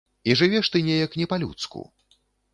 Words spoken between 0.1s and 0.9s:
І жывеш ты